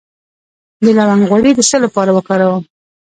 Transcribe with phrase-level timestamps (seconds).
[0.83, 2.63] د لونګ غوړي د څه لپاره وکاروم؟